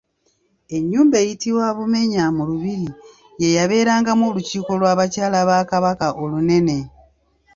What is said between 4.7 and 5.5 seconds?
lw'abakyala